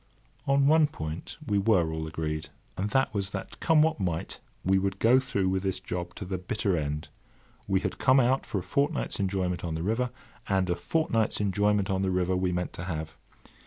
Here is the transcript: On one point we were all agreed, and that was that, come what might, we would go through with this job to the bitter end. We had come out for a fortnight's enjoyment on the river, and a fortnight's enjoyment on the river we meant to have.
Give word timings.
On 0.47 0.65
one 0.65 0.87
point 0.87 1.37
we 1.45 1.59
were 1.59 1.93
all 1.93 2.07
agreed, 2.07 2.49
and 2.75 2.89
that 2.89 3.13
was 3.13 3.29
that, 3.29 3.59
come 3.59 3.83
what 3.83 3.99
might, 3.99 4.39
we 4.65 4.79
would 4.79 4.97
go 4.97 5.19
through 5.19 5.47
with 5.49 5.61
this 5.61 5.79
job 5.79 6.15
to 6.15 6.25
the 6.25 6.39
bitter 6.39 6.75
end. 6.75 7.09
We 7.67 7.81
had 7.81 7.99
come 7.99 8.19
out 8.19 8.43
for 8.43 8.57
a 8.57 8.63
fortnight's 8.63 9.19
enjoyment 9.19 9.63
on 9.63 9.75
the 9.75 9.83
river, 9.83 10.09
and 10.49 10.71
a 10.71 10.75
fortnight's 10.75 11.39
enjoyment 11.39 11.91
on 11.91 12.01
the 12.01 12.09
river 12.09 12.35
we 12.35 12.51
meant 12.51 12.73
to 12.73 12.85
have. 12.85 13.15